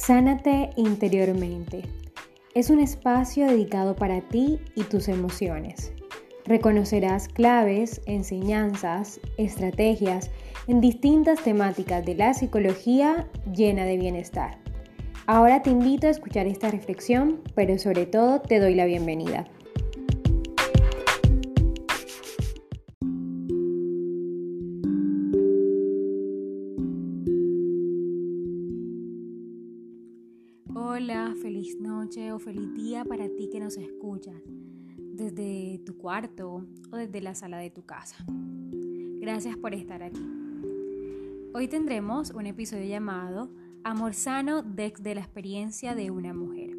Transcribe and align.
Sánate 0.00 0.70
interiormente. 0.76 1.82
Es 2.54 2.70
un 2.70 2.78
espacio 2.78 3.46
dedicado 3.46 3.96
para 3.96 4.20
ti 4.20 4.60
y 4.76 4.84
tus 4.84 5.08
emociones. 5.08 5.92
Reconocerás 6.46 7.28
claves, 7.28 8.00
enseñanzas, 8.06 9.20
estrategias 9.36 10.30
en 10.66 10.80
distintas 10.80 11.42
temáticas 11.42 12.06
de 12.06 12.14
la 12.14 12.32
psicología 12.32 13.28
llena 13.52 13.84
de 13.84 13.98
bienestar. 13.98 14.58
Ahora 15.26 15.62
te 15.62 15.70
invito 15.70 16.06
a 16.06 16.10
escuchar 16.10 16.46
esta 16.46 16.70
reflexión, 16.70 17.42
pero 17.56 17.76
sobre 17.76 18.06
todo 18.06 18.40
te 18.40 18.60
doy 18.60 18.76
la 18.76 18.86
bienvenida. 18.86 19.46
O 32.08 32.38
feliz 32.38 32.72
día 32.72 33.04
para 33.04 33.28
ti 33.28 33.50
que 33.52 33.60
nos 33.60 33.76
escuchas 33.76 34.34
desde 34.96 35.78
tu 35.84 35.98
cuarto 35.98 36.66
o 36.90 36.96
desde 36.96 37.20
la 37.20 37.34
sala 37.34 37.58
de 37.58 37.68
tu 37.68 37.84
casa. 37.84 38.16
Gracias 39.20 39.58
por 39.58 39.74
estar 39.74 40.02
aquí. 40.02 40.22
Hoy 41.52 41.68
tendremos 41.68 42.30
un 42.30 42.46
episodio 42.46 42.86
llamado 42.86 43.50
Amor 43.84 44.14
sano 44.14 44.62
desde 44.62 45.14
la 45.14 45.20
experiencia 45.20 45.94
de 45.94 46.10
una 46.10 46.32
mujer 46.32 46.78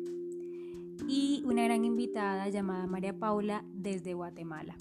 y 1.08 1.44
una 1.46 1.64
gran 1.64 1.86
invitada 1.86 2.50
llamada 2.50 2.88
María 2.88 3.18
Paula 3.18 3.64
desde 3.72 4.16
Guatemala. 4.16 4.76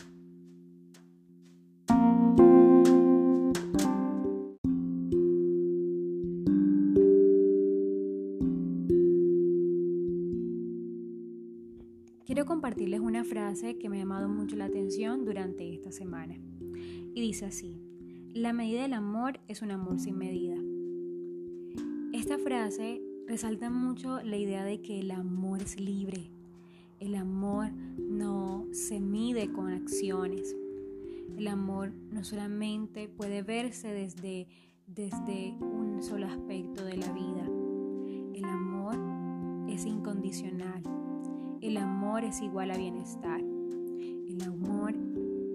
Compartirles 12.49 13.01
una 13.01 13.25
frase 13.25 13.79
que 13.79 13.89
me 13.89 13.99
ha 13.99 14.01
llamado 14.01 14.29
mucho 14.29 14.57
la 14.57 14.65
atención 14.65 15.25
durante 15.25 15.73
esta 15.73 15.93
semana. 15.93 16.35
Y 17.15 17.21
dice 17.21 17.45
así, 17.45 17.79
la 18.33 18.53
medida 18.53 18.83
del 18.83 18.95
amor 18.95 19.41
es 19.49 19.61
un 19.61 19.71
amor 19.71 20.01
sin 20.01 20.17
medida. 20.17 20.57
Esta 22.13 22.39
frase 22.39 23.03
resalta 23.27 23.69
mucho 23.69 24.23
la 24.23 24.39
idea 24.39 24.65
de 24.65 24.81
que 24.81 25.01
el 25.01 25.11
amor 25.11 25.61
es 25.61 25.79
libre. 25.79 26.31
El 27.01 27.15
amor 27.17 27.71
no 27.99 28.67
se 28.73 28.99
mide 28.99 29.53
con 29.53 29.71
acciones. 29.71 30.57
El 31.37 31.49
amor 31.49 31.93
no 32.11 32.25
solamente 32.25 33.09
puede 33.09 33.43
verse 33.43 33.89
desde, 33.89 34.49
desde 34.87 35.55
un 35.61 36.03
solo 36.03 36.27
aspecto 36.27 36.83
de 36.85 36.97
la 36.97 37.13
vida. 37.13 37.47
El 38.35 38.45
amor 38.45 38.97
es 39.69 39.85
incondicional. 39.85 40.83
El 41.61 41.77
amor 41.77 42.23
es 42.23 42.41
igual 42.41 42.71
a 42.71 42.77
bienestar. 42.77 43.41
El 43.41 44.41
amor 44.47 44.95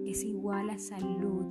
es 0.04 0.22
igual 0.22 0.68
a 0.68 0.78
salud. 0.78 1.46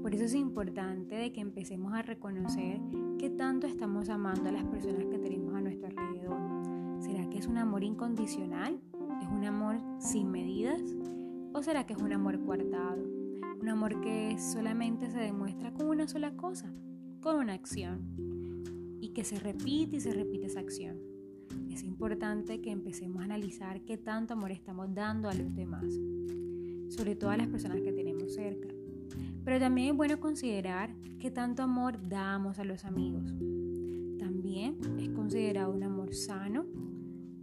Por 0.00 0.14
eso 0.14 0.24
es 0.24 0.34
importante 0.34 1.16
de 1.16 1.32
que 1.32 1.42
empecemos 1.42 1.92
a 1.92 2.00
reconocer 2.00 2.80
qué 3.18 3.28
tanto 3.28 3.66
estamos 3.66 4.08
amando 4.08 4.48
a 4.48 4.52
las 4.52 4.64
personas 4.64 5.04
que 5.04 5.18
tenemos 5.18 5.54
a 5.54 5.60
nuestro 5.60 5.88
alrededor. 5.88 6.40
¿Será 7.00 7.28
que 7.28 7.36
es 7.36 7.46
un 7.46 7.58
amor 7.58 7.84
incondicional? 7.84 8.80
¿Es 9.20 9.28
un 9.28 9.44
amor 9.44 9.76
sin 9.98 10.30
medidas? 10.30 10.80
¿O 11.52 11.62
será 11.62 11.84
que 11.84 11.92
es 11.92 12.00
un 12.00 12.14
amor 12.14 12.42
coartado? 12.46 13.04
Un 13.60 13.68
amor 13.68 14.00
que 14.00 14.38
solamente 14.38 15.10
se 15.10 15.18
demuestra 15.18 15.74
con 15.74 15.88
una 15.88 16.08
sola 16.08 16.34
cosa, 16.36 16.72
con 17.20 17.36
una 17.36 17.52
acción. 17.52 18.16
Y 18.98 19.10
que 19.10 19.24
se 19.24 19.38
repite 19.38 19.96
y 19.96 20.00
se 20.00 20.14
repite 20.14 20.46
esa 20.46 20.60
acción 20.60 21.07
es 21.78 21.84
importante 21.84 22.60
que 22.60 22.72
empecemos 22.72 23.22
a 23.22 23.26
analizar 23.26 23.82
qué 23.82 23.96
tanto 23.96 24.34
amor 24.34 24.50
estamos 24.50 24.92
dando 24.92 25.28
a 25.28 25.34
los 25.34 25.54
demás, 25.54 25.84
sobre 26.88 27.14
todo 27.14 27.30
a 27.30 27.36
las 27.36 27.46
personas 27.46 27.80
que 27.82 27.92
tenemos 27.92 28.34
cerca. 28.34 28.66
Pero 29.44 29.60
también 29.60 29.90
es 29.90 29.96
bueno 29.96 30.18
considerar 30.18 30.92
qué 31.20 31.30
tanto 31.30 31.62
amor 31.62 31.96
damos 32.08 32.58
a 32.58 32.64
los 32.64 32.84
amigos. 32.84 33.32
También 34.18 34.76
es 34.98 35.08
considerado 35.10 35.72
un 35.72 35.84
amor 35.84 36.14
sano, 36.16 36.66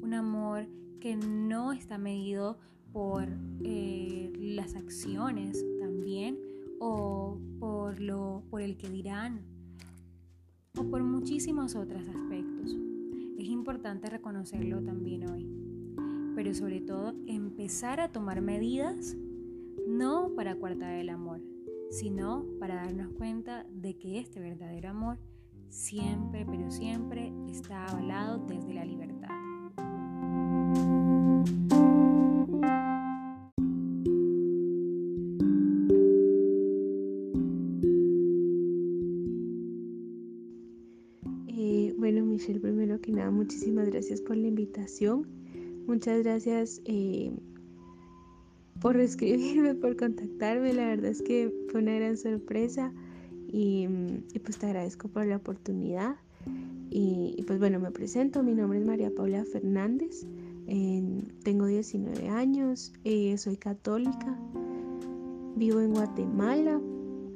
un 0.02 0.14
amor 0.14 0.68
que 1.00 1.16
no 1.16 1.72
está 1.72 1.98
medido 1.98 2.60
por 2.92 3.30
eh, 3.64 4.34
las 4.38 4.76
acciones 4.76 5.66
también 5.80 6.38
o 6.82 7.40
por, 7.58 8.02
lo, 8.02 8.44
por 8.50 8.62
el 8.62 8.76
que 8.76 8.90
dirán 8.90 9.46
o 10.78 10.84
por 10.84 11.04
muchísimos 11.04 11.74
otros 11.76 12.06
aspectos. 12.10 12.85
Es 13.46 13.52
importante 13.52 14.10
reconocerlo 14.10 14.82
también 14.82 15.30
hoy, 15.30 15.48
pero 16.34 16.52
sobre 16.56 16.82
todo 16.82 17.14
empezar 17.28 18.00
a 18.00 18.12
tomar 18.12 18.42
medidas 18.42 19.16
no 19.88 20.32
para 20.36 20.56
coartar 20.56 20.96
el 20.96 21.10
amor, 21.10 21.42
sino 21.92 22.44
para 22.60 22.74
darnos 22.74 23.10
cuenta 23.10 23.64
de 23.70 24.00
que 24.00 24.18
este 24.18 24.40
verdadero 24.40 24.90
amor 24.90 25.20
siempre, 25.70 26.44
pero 26.44 26.72
siempre 26.72 27.32
está 27.48 27.86
avalado 27.86 28.44
desde 28.48 28.74
la 28.74 28.84
libertad. 28.84 29.35
Primero 42.38 43.00
que 43.00 43.12
nada, 43.12 43.32
muchísimas 43.32 43.90
gracias 43.90 44.22
por 44.22 44.36
la 44.38 44.48
invitación. 44.48 45.26
Muchas 45.88 46.24
gracias 46.24 46.82
eh, 46.86 47.32
por 48.82 48.98
escribirme, 48.98 49.76
por 49.76 49.96
contactarme. 49.96 50.74
La 50.74 50.88
verdad 50.88 51.12
es 51.12 51.22
que 51.22 51.52
fue 51.70 51.82
una 51.82 51.96
gran 51.96 52.18
sorpresa 52.18 52.92
y, 53.48 53.88
pues 54.44 54.58
te 54.58 54.66
agradezco 54.66 55.08
por 55.08 55.26
la 55.26 55.38
oportunidad. 55.38 56.16
Y, 56.90 57.44
pues 57.48 57.60
bueno, 57.60 57.80
me 57.80 57.92
presento. 57.92 58.44
Mi 58.44 58.54
nombre 58.54 58.80
es 58.80 58.86
María 58.86 59.12
Paula 59.16 59.44
Fernández. 59.46 60.26
tengo 61.44 61.66
19 61.66 62.30
años. 62.30 62.94
Eh, 63.04 63.38
soy 63.38 63.58
católica. 63.58 64.38
Vivo 65.56 65.80
en 65.80 65.94
Guatemala. 65.94 66.82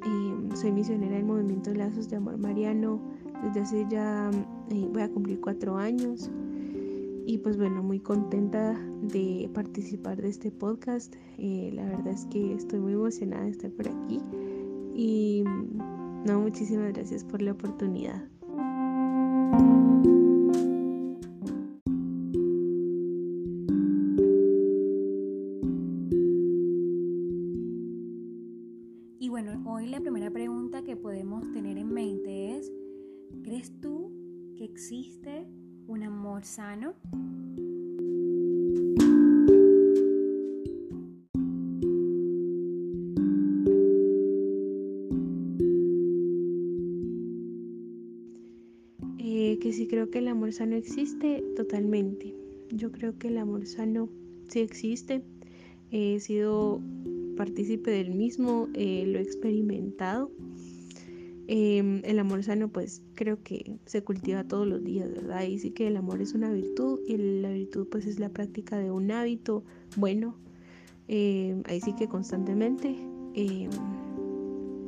Eh, 0.06 0.56
soy 0.56 0.72
misionera 0.72 1.16
del 1.16 1.24
movimiento 1.24 1.72
Lazos 1.74 2.08
de 2.08 2.16
Amor 2.16 2.38
Mariano 2.38 3.00
desde 3.42 3.60
hace 3.60 3.86
ya 3.88 4.30
voy 4.70 5.02
a 5.02 5.08
cumplir 5.08 5.40
cuatro 5.40 5.76
años 5.76 6.30
y 7.26 7.38
pues 7.38 7.56
bueno, 7.56 7.82
muy 7.82 8.00
contenta 8.00 8.78
de 9.02 9.50
participar 9.54 10.20
de 10.20 10.28
este 10.28 10.50
podcast. 10.50 11.14
Eh, 11.38 11.70
la 11.74 11.84
verdad 11.84 12.08
es 12.08 12.24
que 12.26 12.54
estoy 12.54 12.80
muy 12.80 12.94
emocionada 12.94 13.44
de 13.44 13.50
estar 13.50 13.70
por 13.70 13.88
aquí 13.88 14.20
y 14.94 15.44
no, 16.24 16.40
muchísimas 16.40 16.92
gracias 16.92 17.24
por 17.24 17.42
la 17.42 17.52
oportunidad. 17.52 18.22
Amor 50.50 50.58
sano 50.58 50.76
existe 50.76 51.44
totalmente. 51.54 52.34
Yo 52.70 52.90
creo 52.90 53.16
que 53.18 53.28
el 53.28 53.38
amor 53.38 53.66
sano 53.66 54.08
sí 54.48 54.60
existe. 54.60 55.22
He 55.92 56.18
sido 56.18 56.80
partícipe 57.36 57.90
del 57.90 58.10
mismo, 58.10 58.68
eh, 58.74 59.04
lo 59.06 59.18
he 59.18 59.22
experimentado 59.22 60.30
Em, 61.52 62.00
el 62.04 62.20
amor 62.20 62.44
sano 62.44 62.68
pues 62.68 63.02
creo 63.16 63.42
que 63.42 63.76
se 63.84 64.04
cultiva 64.04 64.44
todos 64.44 64.68
los 64.68 64.84
días, 64.84 65.10
¿verdad? 65.10 65.42
Y 65.42 65.58
sí 65.58 65.72
que 65.72 65.88
el 65.88 65.96
amor 65.96 66.22
es 66.22 66.32
una 66.32 66.48
virtud 66.48 67.00
y 67.08 67.16
la 67.16 67.50
virtud 67.50 67.88
pues 67.90 68.06
es 68.06 68.20
la 68.20 68.28
práctica 68.28 68.78
de 68.78 68.92
un 68.92 69.10
hábito 69.10 69.64
bueno. 69.96 70.36
Em, 71.08 71.64
ahí 71.66 71.80
sí 71.80 71.92
que 71.96 72.06
constantemente. 72.06 72.96
Em, 73.34 73.68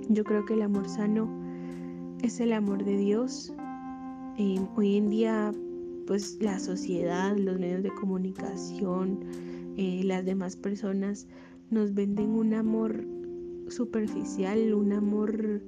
yo 0.08 0.22
creo 0.22 0.44
que 0.44 0.54
el 0.54 0.62
amor 0.62 0.88
sano 0.88 1.28
es 2.22 2.38
el 2.38 2.52
amor 2.52 2.84
de 2.84 2.96
Dios. 2.96 3.52
Hoy 4.76 4.96
en 4.96 5.10
día 5.10 5.52
pues 6.06 6.38
la 6.40 6.58
sociedad, 6.58 7.36
los 7.36 7.58
medios 7.58 7.82
de 7.82 7.94
comunicación, 7.94 9.20
eh, 9.76 10.02
las 10.04 10.24
demás 10.24 10.56
personas 10.56 11.26
nos 11.70 11.94
venden 11.94 12.30
un 12.30 12.54
amor 12.54 13.04
superficial, 13.68 14.74
un 14.74 14.92
amor 14.92 15.62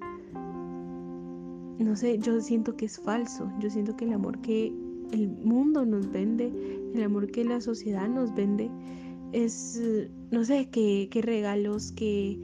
no 1.78 1.96
sé, 1.96 2.18
yo 2.18 2.40
siento 2.40 2.76
que 2.76 2.86
es 2.86 2.98
falso, 3.00 3.50
yo 3.60 3.68
siento 3.68 3.96
que 3.96 4.04
el 4.04 4.12
amor 4.12 4.40
que 4.40 4.72
el 5.12 5.28
mundo 5.28 5.84
nos 5.84 6.10
vende, 6.10 6.52
el 6.94 7.02
amor 7.02 7.30
que 7.30 7.44
la 7.44 7.60
sociedad 7.60 8.08
nos 8.08 8.34
vende, 8.34 8.70
es, 9.32 9.80
no 10.30 10.44
sé, 10.44 10.68
qué, 10.70 11.08
regalos, 11.22 11.92
que, 11.92 12.38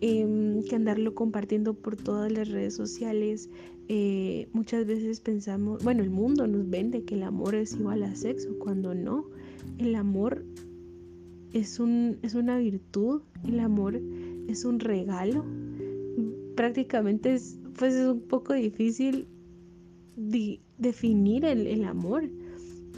em, 0.00 0.62
que 0.64 0.76
andarlo 0.76 1.14
compartiendo 1.14 1.74
por 1.74 1.96
todas 1.96 2.32
las 2.32 2.48
redes 2.48 2.74
sociales. 2.74 3.48
Eh, 3.90 4.48
muchas 4.52 4.86
veces 4.86 5.20
pensamos, 5.20 5.82
bueno, 5.82 6.02
el 6.02 6.10
mundo 6.10 6.46
nos 6.46 6.68
vende 6.68 7.04
que 7.04 7.14
el 7.14 7.22
amor 7.22 7.54
es 7.54 7.74
igual 7.74 8.02
a 8.02 8.14
sexo, 8.14 8.58
cuando 8.58 8.94
no. 8.94 9.24
El 9.78 9.94
amor 9.94 10.44
es, 11.52 11.80
un, 11.80 12.18
es 12.22 12.34
una 12.34 12.58
virtud, 12.58 13.22
el 13.44 13.60
amor 13.60 14.00
es 14.46 14.66
un 14.66 14.78
regalo. 14.80 15.44
Prácticamente 16.54 17.34
es, 17.34 17.58
pues 17.78 17.94
es 17.94 18.06
un 18.06 18.20
poco 18.20 18.52
difícil 18.52 19.26
definir 20.76 21.44
el, 21.44 21.84
amor, 21.84 22.28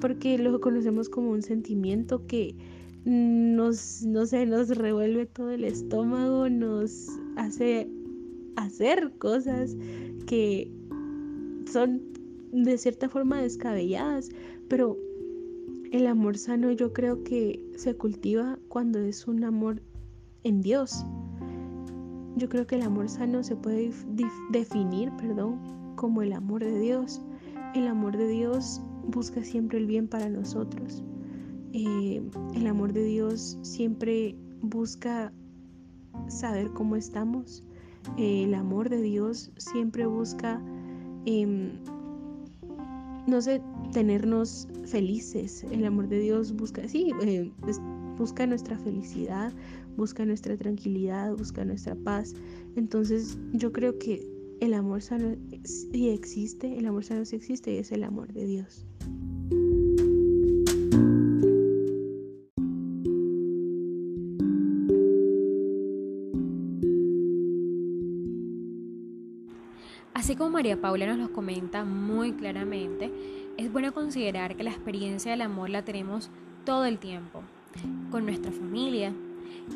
porque 0.00 0.38
lo 0.38 0.60
conocemos 0.60 1.08
como 1.08 1.30
un 1.30 1.42
sentimiento 1.42 2.26
que 2.26 2.56
nos, 3.04 4.02
no 4.04 4.26
sé, 4.26 4.44
nos 4.46 4.70
revuelve 4.70 5.26
todo 5.26 5.50
el 5.50 5.64
estómago, 5.64 6.48
nos 6.48 7.08
hace 7.36 7.88
hacer 8.56 9.12
cosas 9.18 9.76
que 10.26 10.70
son 11.72 12.02
de 12.52 12.78
cierta 12.78 13.08
forma 13.08 13.40
descabelladas, 13.40 14.30
pero 14.68 14.96
el 15.92 16.06
amor 16.06 16.38
sano 16.38 16.70
yo 16.70 16.92
creo 16.92 17.22
que 17.24 17.60
se 17.76 17.96
cultiva 17.96 18.58
cuando 18.68 18.98
es 19.00 19.26
un 19.26 19.44
amor 19.44 19.82
en 20.44 20.60
Dios. 20.60 21.04
Yo 22.36 22.48
creo 22.48 22.66
que 22.66 22.76
el 22.76 22.82
amor 22.82 23.08
sano 23.08 23.42
se 23.42 23.56
puede 23.56 23.90
definir, 24.50 25.10
perdón, 25.16 25.58
como 25.96 26.22
el 26.22 26.32
amor 26.32 26.64
de 26.64 26.78
Dios. 26.78 27.20
El 27.74 27.86
amor 27.88 28.16
de 28.16 28.28
Dios 28.28 28.80
busca 29.06 29.42
siempre 29.42 29.78
el 29.78 29.86
bien 29.86 30.08
para 30.08 30.28
nosotros. 30.28 31.02
Eh, 31.72 32.22
el 32.54 32.66
amor 32.66 32.92
de 32.92 33.04
Dios 33.04 33.58
siempre 33.62 34.36
busca 34.62 35.32
saber 36.28 36.70
cómo 36.70 36.96
estamos. 36.96 37.64
El 38.16 38.54
amor 38.54 38.88
de 38.88 39.02
Dios 39.02 39.52
siempre 39.56 40.06
busca, 40.06 40.62
no 43.26 43.40
sé, 43.42 43.62
tenernos 43.92 44.68
felices. 44.84 45.64
El 45.70 45.84
amor 45.84 46.08
de 46.08 46.20
Dios 46.20 46.52
busca, 46.54 46.86
sí, 46.88 47.12
eh, 47.22 47.50
busca 48.18 48.46
nuestra 48.46 48.78
felicidad, 48.78 49.52
busca 49.96 50.24
nuestra 50.24 50.56
tranquilidad, 50.56 51.34
busca 51.36 51.64
nuestra 51.64 51.94
paz. 51.94 52.34
Entonces 52.76 53.38
yo 53.52 53.72
creo 53.72 53.98
que 53.98 54.26
el 54.60 54.74
amor 54.74 55.02
sano 55.02 55.36
existe, 55.92 56.78
el 56.78 56.86
amor 56.86 57.04
sano 57.04 57.22
existe 57.22 57.72
y 57.72 57.78
es 57.78 57.92
el 57.92 58.04
amor 58.04 58.32
de 58.32 58.44
Dios. 58.44 58.86
Como 70.40 70.52
María 70.52 70.80
Paula 70.80 71.06
nos 71.06 71.18
lo 71.18 71.34
comenta 71.34 71.84
muy 71.84 72.32
claramente, 72.32 73.12
es 73.58 73.70
bueno 73.70 73.92
considerar 73.92 74.56
que 74.56 74.64
la 74.64 74.70
experiencia 74.70 75.32
del 75.32 75.42
amor 75.42 75.68
la 75.68 75.84
tenemos 75.84 76.30
todo 76.64 76.86
el 76.86 76.98
tiempo, 76.98 77.42
con 78.10 78.24
nuestra 78.24 78.50
familia, 78.50 79.12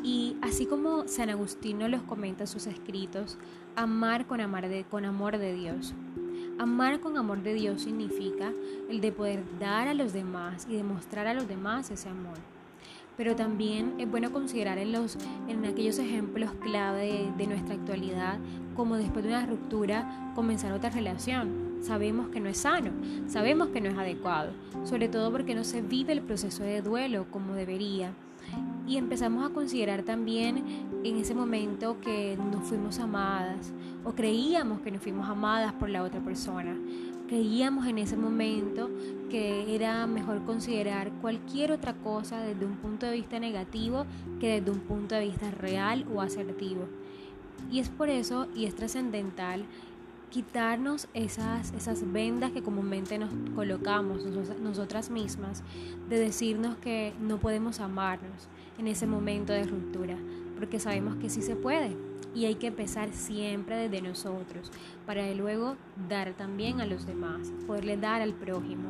y 0.03 0.35
así 0.41 0.65
como 0.65 1.07
San 1.07 1.29
Agustín 1.29 1.77
nos 1.77 1.91
los 1.91 2.01
comenta 2.01 2.45
en 2.45 2.47
sus 2.47 2.65
escritos, 2.65 3.37
amar 3.75 4.25
con, 4.25 4.41
amar 4.41 4.67
de, 4.67 4.85
con 4.85 5.05
amor 5.05 5.37
de 5.37 5.53
Dios. 5.53 5.93
Amar 6.57 6.99
con 6.99 7.15
amor 7.15 7.43
de 7.43 7.53
Dios 7.53 7.83
significa 7.83 8.51
el 8.89 9.01
de 9.01 9.11
poder 9.11 9.43
dar 9.59 9.87
a 9.87 9.93
los 9.93 10.13
demás 10.13 10.65
y 10.67 10.75
demostrar 10.75 11.27
a 11.27 11.35
los 11.35 11.47
demás 11.47 11.91
ese 11.91 12.09
amor. 12.09 12.54
Pero 13.17 13.35
también 13.35 13.93
es 13.97 14.09
bueno 14.09 14.31
considerar 14.31 14.77
en, 14.77 14.91
los, 14.91 15.17
en 15.47 15.65
aquellos 15.65 15.99
ejemplos 15.99 16.51
clave 16.61 17.05
de, 17.05 17.31
de 17.37 17.47
nuestra 17.47 17.75
actualidad, 17.75 18.39
como 18.75 18.97
después 18.97 19.23
de 19.23 19.31
una 19.31 19.45
ruptura 19.45 20.31
comenzar 20.35 20.73
otra 20.73 20.89
relación. 20.89 21.75
Sabemos 21.81 22.29
que 22.29 22.39
no 22.39 22.49
es 22.49 22.57
sano, 22.57 22.91
sabemos 23.27 23.69
que 23.69 23.79
no 23.79 23.89
es 23.89 23.97
adecuado, 23.97 24.51
sobre 24.83 25.07
todo 25.07 25.31
porque 25.31 25.55
no 25.55 25.63
se 25.63 25.81
vive 25.81 26.13
el 26.13 26.21
proceso 26.21 26.63
de 26.63 26.81
duelo 26.81 27.27
como 27.31 27.53
debería 27.53 28.13
y 28.87 28.97
empezamos 28.97 29.49
a 29.49 29.53
considerar 29.53 30.03
también 30.03 30.63
en 31.03 31.17
ese 31.17 31.33
momento 31.33 31.99
que 32.01 32.37
nos 32.51 32.63
fuimos 32.63 32.99
amadas 32.99 33.73
o 34.03 34.13
creíamos 34.13 34.81
que 34.81 34.91
nos 34.91 35.01
fuimos 35.01 35.27
amadas 35.27 35.73
por 35.73 35.89
la 35.89 36.03
otra 36.03 36.19
persona. 36.19 36.75
Creíamos 37.27 37.87
en 37.87 37.97
ese 37.97 38.17
momento 38.17 38.89
que 39.31 39.73
era 39.73 40.05
mejor 40.05 40.43
considerar 40.43 41.11
cualquier 41.21 41.71
otra 41.71 41.93
cosa 41.93 42.39
desde 42.39 42.65
un 42.65 42.75
punto 42.75 43.07
de 43.07 43.13
vista 43.13 43.39
negativo 43.39 44.05
que 44.39 44.59
desde 44.59 44.69
un 44.69 44.79
punto 44.81 45.15
de 45.15 45.25
vista 45.25 45.49
real 45.49 46.05
o 46.13 46.21
asertivo. 46.21 46.87
Y 47.71 47.79
es 47.79 47.89
por 47.89 48.09
eso, 48.09 48.47
y 48.55 48.65
es 48.65 48.75
trascendental, 48.75 49.65
quitarnos 50.29 51.07
esas, 51.15 51.73
esas 51.73 52.11
vendas 52.11 52.51
que 52.51 52.61
comúnmente 52.61 53.17
nos 53.17 53.31
colocamos 53.55 54.23
nosotras 54.61 55.09
mismas, 55.09 55.63
de 56.07 56.19
decirnos 56.19 56.77
que 56.77 57.13
no 57.19 57.39
podemos 57.39 57.79
amarnos, 57.79 58.47
en 58.77 58.87
ese 58.87 59.07
momento 59.07 59.53
de 59.53 59.63
ruptura, 59.63 60.17
porque 60.59 60.79
sabemos 60.79 61.15
que 61.15 61.29
sí 61.29 61.41
se 61.41 61.55
puede 61.55 61.95
y 62.35 62.45
hay 62.45 62.55
que 62.55 62.67
empezar 62.67 63.11
siempre 63.13 63.77
desde 63.77 64.01
nosotros 64.01 64.71
para 65.05 65.33
luego 65.33 65.77
dar 66.09 66.33
también 66.33 66.81
a 66.81 66.85
los 66.85 67.05
demás, 67.07 67.51
poderle 67.65 67.97
dar 67.97 68.21
al 68.21 68.33
prójimo. 68.33 68.89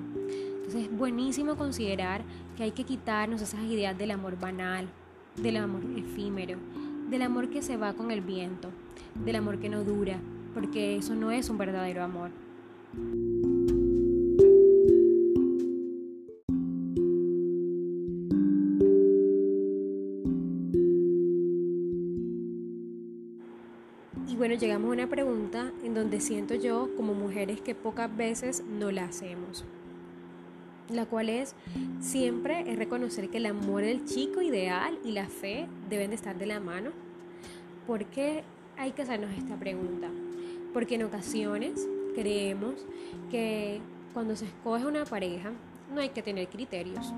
Entonces 0.55 0.83
es 0.85 0.97
buenísimo 0.97 1.55
considerar 1.55 2.23
que 2.57 2.63
hay 2.63 2.71
que 2.71 2.83
quitarnos 2.83 3.41
esas 3.41 3.63
ideas 3.65 3.95
del 3.97 4.11
amor 4.11 4.39
banal, 4.39 4.87
del 5.35 5.57
amor 5.57 5.83
efímero, 5.95 6.57
del 7.09 7.21
amor 7.21 7.49
que 7.49 7.61
se 7.61 7.77
va 7.77 7.93
con 7.93 8.09
el 8.09 8.21
viento, 8.21 8.69
del 9.13 9.35
amor 9.35 9.59
que 9.59 9.69
no 9.69 9.83
dura, 9.83 10.19
porque 10.53 10.97
eso 10.97 11.13
no 11.13 11.29
es 11.29 11.49
un 11.49 11.59
verdadero 11.59 12.03
amor. 12.03 12.31
Llegamos 24.57 24.89
a 24.89 24.93
una 24.93 25.07
pregunta 25.07 25.71
en 25.83 25.93
donde 25.93 26.19
siento 26.19 26.55
yo 26.55 26.89
como 26.95 27.13
mujeres 27.13 27.61
que 27.61 27.75
pocas 27.75 28.15
veces 28.15 28.63
no 28.67 28.91
la 28.91 29.05
hacemos. 29.05 29.65
La 30.89 31.05
cual 31.05 31.29
es 31.29 31.55
siempre 31.99 32.71
es 32.71 32.77
reconocer 32.77 33.29
que 33.29 33.37
el 33.37 33.47
amor 33.47 33.81
del 33.81 34.05
chico 34.05 34.41
ideal 34.41 34.97
y 35.03 35.11
la 35.11 35.27
fe 35.27 35.67
deben 35.89 36.11
de 36.11 36.15
estar 36.15 36.37
de 36.37 36.45
la 36.45 36.59
mano. 36.59 36.91
¿Por 37.87 38.05
qué 38.05 38.43
hay 38.77 38.91
que 38.91 39.01
hacernos 39.01 39.31
esta 39.31 39.55
pregunta? 39.55 40.09
Porque 40.73 40.95
en 40.95 41.03
ocasiones 41.03 41.87
creemos 42.13 42.85
que 43.31 43.81
cuando 44.13 44.35
se 44.35 44.45
escoge 44.45 44.85
una 44.85 45.05
pareja 45.05 45.51
no 45.93 46.01
hay 46.01 46.09
que 46.09 46.21
tener 46.21 46.47
criterios, 46.47 47.13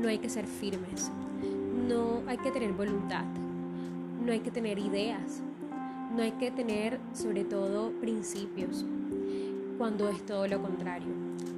no 0.00 0.08
hay 0.08 0.18
que 0.18 0.28
ser 0.28 0.46
firmes, 0.46 1.10
no 1.88 2.22
hay 2.26 2.38
que 2.38 2.50
tener 2.50 2.72
voluntad, 2.72 3.24
no 4.24 4.32
hay 4.32 4.40
que 4.40 4.50
tener 4.50 4.78
ideas, 4.78 5.42
no 6.16 6.22
hay 6.22 6.32
que 6.32 6.50
tener 6.50 6.98
sobre 7.12 7.44
todo 7.44 7.90
principios, 8.00 8.86
cuando 9.76 10.08
es 10.08 10.24
todo 10.24 10.48
lo 10.48 10.62
contrario. 10.62 11.08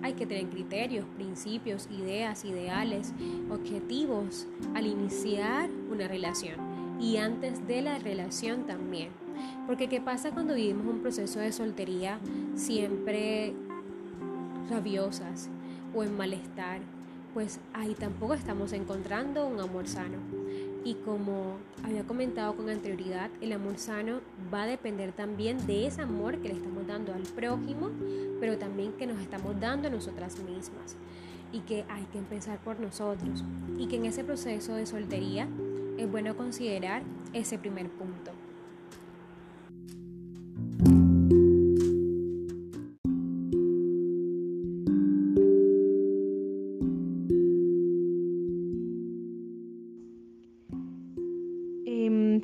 Hay 0.03 0.15
que 0.15 0.27
tener 0.27 0.49
criterios, 0.49 1.07
principios, 1.17 1.89
ideas, 1.91 2.45
ideales, 2.45 3.13
objetivos 3.51 4.49
al 4.75 4.87
iniciar 4.87 5.71
una 5.91 6.09
relación 6.09 6.57
y 7.01 7.19
antes 7.19 7.65
de 7.69 7.83
la 7.83 7.99
relación 7.99 8.67
también. 8.67 9.11
Porque 9.69 9.89
¿qué 9.89 10.01
pasa 10.01 10.33
cuando 10.33 10.55
vivimos 10.55 10.87
un 10.87 11.01
proceso 11.01 11.39
de 11.39 11.53
soltería 11.53 12.19
siempre 12.57 13.55
rabiosas 14.69 15.49
o 15.95 16.03
en 16.03 16.17
malestar? 16.17 16.81
Pues 17.33 17.61
ahí 17.73 17.95
tampoco 17.95 18.35
estamos 18.35 18.73
encontrando 18.73 19.47
un 19.47 19.61
amor 19.61 19.87
sano. 19.87 20.19
Y 20.85 20.95
como 21.05 21.57
había 21.83 22.05
comentado 22.05 22.57
con 22.57 22.71
anterioridad, 22.71 23.31
el 23.41 23.53
amor 23.53 23.79
sano 23.79 24.21
va 24.53 24.63
a 24.63 24.67
depender 24.67 25.13
también 25.13 25.67
de 25.67 25.87
ese 25.87 26.03
amor 26.03 26.39
que 26.39 26.49
le 26.49 26.55
estamos 26.55 26.87
dando 26.87 27.13
al 27.13 27.23
prójimo, 27.23 27.91
pero 28.41 28.59
también 28.59 28.93
que 28.93 29.07
nos 29.07 29.21
estamos 29.21 29.59
dando 29.61 29.89
a 29.89 29.91
nosotras 29.91 30.39
mismas. 30.39 30.97
Y 31.53 31.61
que 31.61 31.85
hay 31.89 32.05
que 32.13 32.19
empezar 32.19 32.59
por 32.59 32.79
nosotros. 32.79 33.45
Y 33.79 33.87
que 33.89 33.97
en 33.97 34.07
ese 34.07 34.23
proceso 34.23 34.75
de 34.75 34.87
soltería 34.87 35.49
es 35.97 36.11
bueno 36.11 36.37
considerar 36.37 37.03
ese 37.33 37.59
primer 37.59 37.89
punto. 37.91 38.38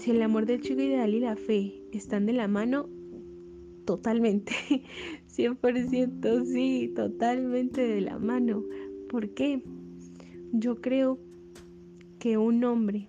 Si 0.04 0.10
el 0.10 0.20
amor 0.20 0.44
del 0.44 0.60
chico 0.60 0.82
ideal 0.82 1.14
y 1.14 1.20
la 1.20 1.34
fe 1.34 1.72
están 1.92 2.26
de 2.26 2.34
la 2.34 2.46
mano, 2.46 2.90
totalmente. 3.86 4.52
100% 5.34 6.44
sí, 6.44 6.92
totalmente 6.94 7.80
de 7.80 8.02
la 8.02 8.18
mano. 8.18 8.62
¿Por 9.08 9.30
qué? 9.30 9.62
Yo 10.52 10.82
creo 10.82 11.18
que 12.18 12.36
un 12.36 12.62
hombre, 12.64 13.08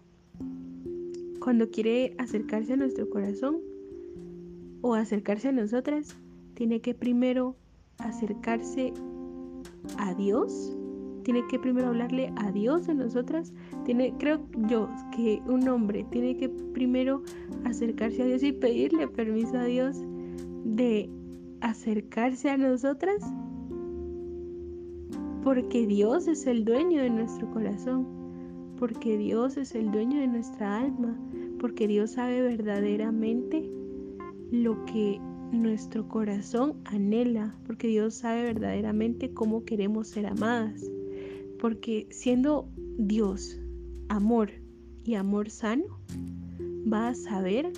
cuando 1.42 1.70
quiere 1.70 2.16
acercarse 2.18 2.74
a 2.74 2.78
nuestro 2.78 3.10
corazón 3.10 3.58
o 4.80 4.96
acercarse 4.96 5.50
a 5.50 5.52
nosotras, 5.52 6.16
tiene 6.54 6.80
que 6.80 6.94
primero 6.94 7.58
acercarse 7.98 8.94
a 9.98 10.14
Dios, 10.14 10.74
tiene 11.26 11.44
que 11.48 11.58
primero 11.58 11.88
hablarle 11.88 12.32
a 12.38 12.52
Dios 12.52 12.86
de 12.86 12.94
nosotras, 12.94 13.52
tiene, 13.84 14.14
creo 14.20 14.46
yo 14.70 14.88
que 15.14 15.42
un 15.48 15.68
hombre 15.68 16.06
tiene 16.12 16.38
que 16.38 16.50
primero 16.50 17.24
acercarse 17.66 18.22
a 18.22 18.26
Dios 18.26 18.44
y 18.44 18.52
pedirle 18.52 19.08
permiso 19.08 19.58
a 19.58 19.64
Dios 19.64 19.98
de 20.64 21.10
acercarse 21.62 22.52
a 22.52 22.58
nosotras 22.58 23.24
porque 25.44 25.88
Dios 25.88 26.28
es 26.28 26.46
el 26.46 26.64
dueño 26.64 27.02
de 27.02 27.10
nuestro 27.10 27.50
corazón, 27.52 28.08
porque 28.78 29.18
Dios 29.18 29.58
es 29.58 29.74
el 29.74 29.92
dueño 29.92 30.20
de 30.20 30.28
nuestra 30.28 30.80
alma, 30.80 31.18
porque 31.60 31.88
Dios 31.88 32.12
sabe 32.12 32.42
verdaderamente 32.42 33.68
lo 34.52 34.86
que 34.86 35.20
nuestro 35.52 36.08
corazón 36.08 36.76
anhela, 36.86 37.56
porque 37.66 37.88
Dios 37.88 38.16
sabe 38.16 38.44
verdaderamente 38.44 39.34
cómo 39.34 39.66
queremos 39.66 40.08
ser 40.08 40.28
amadas, 40.28 40.90
porque 41.60 42.08
siendo 42.12 42.70
Dios 42.98 43.60
amor 44.10 44.52
y 45.04 45.16
amor 45.16 45.50
sano, 45.50 46.00
va 46.92 47.10
a 47.10 47.16
saber 47.16 47.72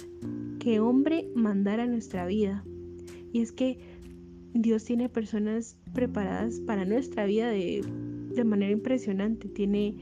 qué 0.59 0.79
hombre 0.79 1.29
mandar 1.35 1.79
a 1.79 1.87
nuestra 1.87 2.25
vida. 2.25 2.63
Y 3.33 3.41
es 3.41 3.51
que 3.51 3.79
Dios 4.53 4.83
tiene 4.83 5.09
personas 5.09 5.77
preparadas 5.93 6.59
para 6.61 6.85
nuestra 6.85 7.25
vida 7.25 7.49
de, 7.49 7.83
manera 8.45 8.71
impresionante. 8.71 9.47
Tiene 9.49 9.95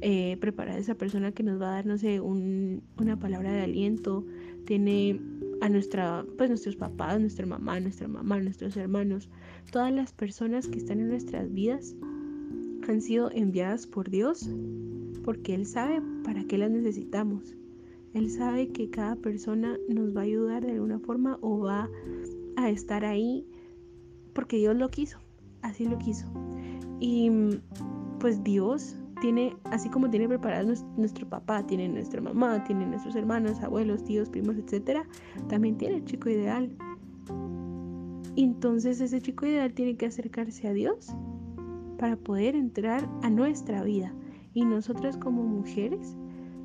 eh, 0.00 0.36
preparada 0.40 0.78
esa 0.78 0.94
persona 0.94 1.32
que 1.32 1.42
nos 1.42 1.60
va 1.60 1.70
a 1.70 1.74
dar, 1.74 1.86
no 1.86 1.98
sé, 1.98 2.20
una 2.20 3.18
palabra 3.18 3.52
de 3.52 3.62
aliento. 3.62 4.24
Tiene 4.66 5.20
a 5.60 5.68
nuestra, 5.68 6.24
pues 6.38 6.48
nuestros 6.48 6.76
papás, 6.76 7.20
nuestra 7.20 7.46
mamá, 7.46 7.80
nuestra 7.80 8.08
mamá, 8.08 8.40
nuestros 8.40 8.76
hermanos. 8.76 9.30
Todas 9.70 9.92
las 9.92 10.12
personas 10.12 10.68
que 10.68 10.78
están 10.78 11.00
en 11.00 11.08
nuestras 11.08 11.52
vidas 11.52 11.94
han 12.90 13.00
sido 13.00 13.30
enviadas 13.30 13.86
por 13.86 14.10
Dios 14.10 14.48
porque 15.24 15.54
Él 15.54 15.66
sabe 15.66 16.02
para 16.24 16.44
qué 16.44 16.58
las 16.58 16.70
necesitamos. 16.70 17.54
Él 18.14 18.30
sabe 18.30 18.68
que 18.68 18.90
cada 18.90 19.16
persona 19.16 19.78
nos 19.88 20.14
va 20.14 20.22
a 20.22 20.24
ayudar 20.24 20.66
de 20.66 20.72
alguna 20.72 20.98
forma 20.98 21.38
o 21.40 21.60
va 21.60 21.88
a 22.56 22.70
estar 22.70 23.04
ahí 23.04 23.46
porque 24.34 24.56
Dios 24.58 24.76
lo 24.76 24.90
quiso, 24.90 25.18
así 25.62 25.84
lo 25.86 25.98
quiso. 25.98 26.26
Y 27.00 27.30
pues 28.18 28.42
Dios 28.44 28.96
tiene, 29.20 29.56
así 29.64 29.88
como 29.88 30.10
tiene 30.10 30.28
preparado 30.28 30.72
nuestro 30.96 31.28
papá, 31.28 31.66
tiene 31.66 31.88
nuestra 31.88 32.20
mamá, 32.20 32.64
tiene 32.64 32.86
nuestros 32.86 33.14
hermanos, 33.16 33.60
abuelos, 33.60 34.04
tíos, 34.04 34.28
primos, 34.28 34.56
etcétera, 34.56 35.06
también 35.48 35.78
tiene 35.78 35.96
el 35.96 36.04
chico 36.04 36.28
ideal. 36.28 36.70
Entonces 38.36 39.00
ese 39.00 39.20
chico 39.20 39.46
ideal 39.46 39.72
tiene 39.72 39.96
que 39.96 40.06
acercarse 40.06 40.66
a 40.66 40.72
Dios 40.72 41.14
para 42.02 42.16
poder 42.16 42.56
entrar 42.56 43.08
a 43.22 43.30
nuestra 43.30 43.84
vida. 43.84 44.12
Y 44.54 44.64
nosotras 44.64 45.16
como 45.16 45.44
mujeres 45.44 46.16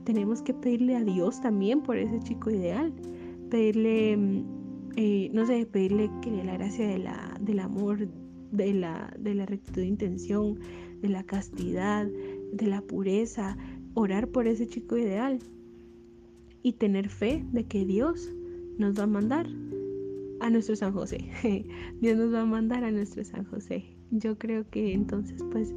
tenemos 0.03 0.41
que 0.41 0.55
pedirle 0.55 0.95
a 0.95 1.03
Dios 1.03 1.39
también 1.41 1.83
por 1.83 1.95
ese 1.95 2.17
chico 2.21 2.49
ideal, 2.49 2.91
pedirle 3.51 4.43
eh, 4.95 5.29
no 5.31 5.45
sé, 5.45 5.67
pedirle 5.67 6.09
que 6.23 6.43
la 6.43 6.53
gracia 6.53 6.87
del 6.87 7.59
amor, 7.59 8.09
de 8.49 8.73
la 8.73 9.45
rectitud 9.45 9.81
de 9.83 9.87
intención, 9.87 10.57
de 11.03 11.09
la 11.09 11.21
castidad, 11.21 12.07
de 12.53 12.65
la 12.65 12.81
pureza, 12.81 13.55
orar 13.93 14.29
por 14.29 14.47
ese 14.47 14.65
chico 14.65 14.97
ideal 14.97 15.37
y 16.63 16.73
tener 16.73 17.09
fe 17.09 17.45
de 17.51 17.63
que 17.63 17.85
Dios 17.85 18.33
nos 18.79 18.97
va 18.97 19.03
a 19.03 19.07
mandar 19.07 19.45
a 20.39 20.49
nuestro 20.49 20.75
San 20.75 20.93
José. 20.93 21.29
Dios 22.01 22.17
nos 22.17 22.33
va 22.33 22.41
a 22.41 22.45
mandar 22.45 22.83
a 22.83 22.89
nuestro 22.89 23.23
San 23.23 23.45
José. 23.45 23.96
Yo 24.11 24.37
creo 24.37 24.69
que 24.69 24.93
entonces 24.93 25.43
pues 25.51 25.73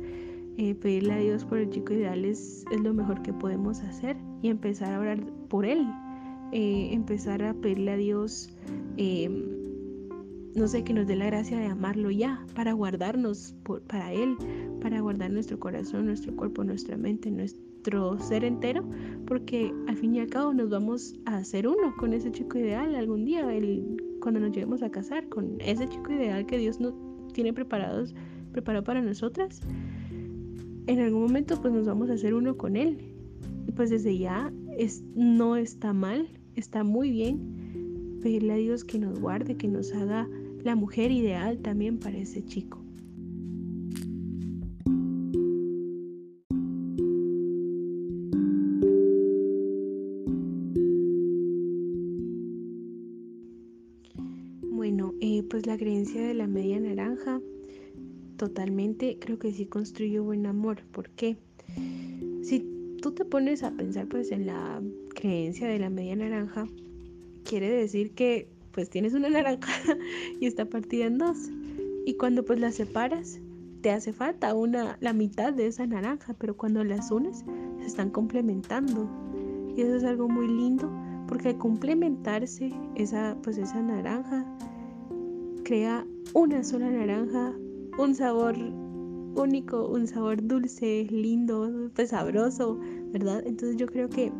eh, 0.56 0.74
pedirle 0.74 1.12
a 1.14 1.18
Dios 1.18 1.44
por 1.44 1.58
el 1.58 1.70
chico 1.70 1.94
ideal 1.94 2.24
es, 2.24 2.64
es 2.70 2.80
lo 2.80 2.92
mejor 2.92 3.22
que 3.22 3.32
podemos 3.32 3.80
hacer 3.80 4.16
y 4.42 4.48
empezar 4.48 4.92
a 4.92 5.00
orar 5.00 5.24
por 5.48 5.64
él, 5.64 5.86
eh, 6.52 6.90
empezar 6.92 7.42
a 7.42 7.54
pedirle 7.54 7.92
a 7.92 7.96
Dios, 7.96 8.50
em, 8.96 9.44
no 10.54 10.68
sé, 10.68 10.84
que 10.84 10.92
nos 10.92 11.06
dé 11.06 11.16
la 11.16 11.26
gracia 11.26 11.58
de 11.58 11.66
amarlo 11.66 12.10
ya, 12.10 12.44
para 12.54 12.72
guardarnos 12.72 13.54
para 13.86 14.12
Él, 14.12 14.36
para 14.82 15.00
guardar 15.00 15.30
nuestro 15.30 15.58
corazón, 15.58 16.06
nuestro 16.06 16.34
cuerpo, 16.34 16.64
nuestra 16.64 16.96
mente, 16.96 17.30
nuestro 17.30 18.18
ser 18.18 18.44
entero, 18.44 18.84
porque 19.26 19.72
al 19.86 19.96
fin 19.96 20.16
y 20.16 20.20
al 20.20 20.26
cabo 20.26 20.52
nos 20.52 20.68
vamos 20.68 21.14
a 21.24 21.36
hacer 21.36 21.68
uno 21.68 21.94
con 21.98 22.12
ese 22.12 22.32
chico 22.32 22.58
ideal 22.58 22.96
algún 22.96 23.24
día, 23.24 23.46
cuando 24.20 24.40
nos 24.40 24.50
lleguemos 24.50 24.82
a 24.82 24.90
casar, 24.90 25.28
con 25.28 25.56
ese 25.60 25.88
chico 25.88 26.12
ideal 26.12 26.44
que 26.46 26.58
Dios 26.58 26.80
nos 26.80 26.94
tiene 27.32 27.52
preparados, 27.52 28.14
preparado 28.52 28.84
para 28.84 29.02
nosotras. 29.02 29.60
En 30.86 31.00
algún 31.00 31.22
momento 31.22 31.60
pues 31.60 31.72
nos 31.72 31.86
vamos 31.86 32.10
a 32.10 32.14
hacer 32.14 32.34
uno 32.34 32.56
con 32.56 32.76
Él. 32.76 32.98
Y 33.66 33.72
pues 33.72 33.90
desde 33.90 34.18
ya 34.18 34.52
es, 34.78 35.02
no 35.14 35.56
está 35.56 35.92
mal 35.92 36.28
está 36.60 36.84
muy 36.84 37.10
bien 37.10 38.18
pedirle 38.22 38.52
a 38.52 38.56
Dios 38.56 38.84
que 38.84 38.98
nos 38.98 39.18
guarde, 39.18 39.56
que 39.56 39.68
nos 39.68 39.92
haga 39.94 40.28
la 40.62 40.76
mujer 40.76 41.10
ideal 41.10 41.58
también 41.58 41.98
para 41.98 42.18
ese 42.18 42.44
chico. 42.44 42.78
Bueno, 54.62 55.14
eh, 55.20 55.42
pues 55.48 55.66
la 55.66 55.78
creencia 55.78 56.22
de 56.22 56.34
la 56.34 56.46
naranja, 56.46 56.69
totalmente 58.40 59.18
creo 59.20 59.38
que 59.38 59.52
sí 59.52 59.66
construye 59.66 60.18
buen 60.18 60.46
amor. 60.46 60.82
¿Por 60.92 61.10
qué? 61.10 61.36
Si 62.42 62.66
tú 63.02 63.12
te 63.12 63.26
pones 63.26 63.62
a 63.62 63.70
pensar 63.72 64.06
pues 64.08 64.32
en 64.32 64.46
la 64.46 64.80
creencia 65.14 65.68
de 65.68 65.78
la 65.78 65.90
media 65.90 66.16
naranja, 66.16 66.66
quiere 67.44 67.68
decir 67.68 68.12
que 68.12 68.48
pues 68.72 68.88
tienes 68.88 69.12
una 69.12 69.28
naranja 69.38 69.74
y 70.40 70.46
está 70.46 70.64
partida 70.64 71.04
en 71.04 71.18
dos. 71.18 71.36
Y 72.06 72.14
cuando 72.14 72.42
pues 72.42 72.58
la 72.58 72.72
separas, 72.72 73.42
te 73.82 73.90
hace 73.90 74.14
falta 74.14 74.54
una, 74.54 74.96
la 75.00 75.12
mitad 75.12 75.52
de 75.52 75.66
esa 75.66 75.86
naranja, 75.86 76.32
pero 76.38 76.56
cuando 76.56 76.82
las 76.82 77.10
unes, 77.10 77.44
se 77.80 77.86
están 77.86 78.08
complementando. 78.08 79.06
Y 79.76 79.82
eso 79.82 79.96
es 79.96 80.04
algo 80.04 80.30
muy 80.30 80.48
lindo, 80.48 80.90
porque 81.28 81.58
complementarse 81.58 82.72
esa, 82.94 83.36
pues 83.42 83.58
esa 83.58 83.82
naranja, 83.82 84.46
crea 85.62 86.06
una 86.32 86.64
sola 86.64 86.90
naranja, 86.90 87.52
un 88.00 88.14
sabor 88.14 88.56
único, 89.34 89.86
un 89.88 90.06
sabor 90.06 90.46
dulce, 90.46 91.06
lindo, 91.10 91.90
pues 91.94 92.10
sabroso, 92.10 92.78
¿verdad? 93.12 93.42
Entonces 93.46 93.76
yo 93.76 93.86
creo 93.86 94.08
que 94.08 94.32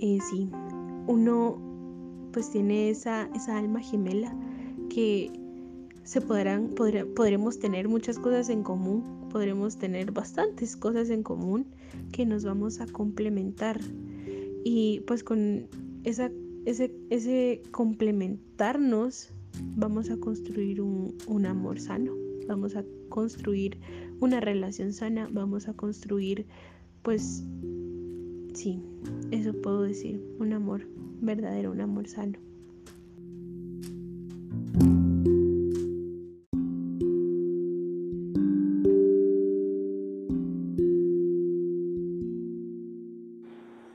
eh, 0.00 0.18
sí, 0.30 0.48
uno 1.06 1.58
pues 2.32 2.50
tiene 2.50 2.90
esa, 2.90 3.28
esa 3.34 3.58
alma 3.58 3.80
gemela 3.80 4.34
que 4.90 5.30
se 6.04 6.20
podrán, 6.20 6.70
podremos 6.74 7.58
tener 7.58 7.88
muchas 7.88 8.18
cosas 8.18 8.48
en 8.48 8.62
común, 8.62 9.02
podremos 9.30 9.76
tener 9.76 10.12
bastantes 10.12 10.76
cosas 10.76 11.10
en 11.10 11.22
común 11.22 11.66
que 12.12 12.24
nos 12.24 12.44
vamos 12.44 12.80
a 12.80 12.86
complementar. 12.86 13.80
Y 14.64 15.00
pues 15.06 15.24
con 15.24 15.66
esa, 16.04 16.30
ese, 16.64 16.94
ese 17.10 17.62
complementarnos 17.72 19.30
vamos 19.76 20.10
a 20.10 20.16
construir 20.16 20.80
un, 20.80 21.16
un 21.26 21.46
amor 21.46 21.80
sano, 21.80 22.12
vamos 22.46 22.76
a 22.76 22.84
construir 23.08 23.78
una 24.20 24.40
relación 24.40 24.92
sana, 24.92 25.28
vamos 25.30 25.68
a 25.68 25.74
construir 25.74 26.46
pues 27.02 27.44
Sí, 28.56 28.82
eso 29.32 29.52
puedo 29.52 29.82
decir, 29.82 30.18
un 30.38 30.54
amor 30.54 30.88
verdadero, 31.20 31.72
un 31.72 31.82
amor 31.82 32.08
sano. 32.08 32.38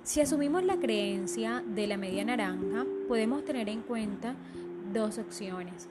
Si 0.04 0.22
asumimos 0.22 0.64
la 0.64 0.78
creencia 0.78 1.64
de 1.74 1.88
la 1.88 1.98
media 1.98 2.24
naranja, 2.24 2.86
podemos 3.08 3.44
tener 3.44 3.68
en 3.68 3.82
cuenta 3.82 4.36
dos 4.94 5.18
opciones. 5.18 5.90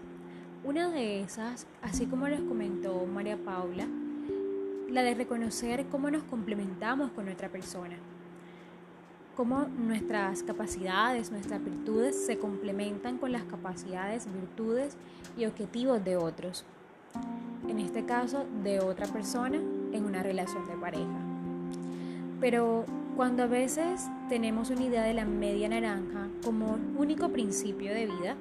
Una 0.62 0.90
de 0.90 1.22
esas, 1.22 1.66
así 1.80 2.04
como 2.04 2.28
les 2.28 2.40
comentó 2.42 3.06
María 3.06 3.38
Paula, 3.38 3.86
la 4.90 5.02
de 5.02 5.14
reconocer 5.14 5.86
cómo 5.86 6.10
nos 6.10 6.22
complementamos 6.24 7.10
con 7.12 7.28
otra 7.28 7.48
persona. 7.48 7.96
cómo 9.36 9.64
nuestras 9.64 10.42
capacidades, 10.42 11.30
nuestras 11.30 11.64
virtudes 11.64 12.26
se 12.26 12.38
complementan 12.38 13.16
con 13.16 13.32
las 13.32 13.44
capacidades, 13.44 14.26
virtudes 14.30 14.98
y 15.38 15.46
objetivos 15.46 16.04
de 16.04 16.16
otros. 16.18 16.66
En 17.66 17.78
este 17.78 18.04
caso, 18.04 18.44
de 18.62 18.80
otra 18.80 19.06
persona 19.06 19.56
en 19.92 20.04
una 20.04 20.22
relación 20.22 20.68
de 20.68 20.74
pareja. 20.74 21.18
Pero 22.38 22.84
cuando 23.16 23.44
a 23.44 23.46
veces 23.46 24.08
tenemos 24.28 24.68
una 24.68 24.82
idea 24.82 25.04
de 25.04 25.14
la 25.14 25.24
media 25.24 25.70
naranja 25.70 26.28
como 26.44 26.78
único 26.98 27.30
principio 27.30 27.94
de 27.94 28.06
vida, 28.06 28.36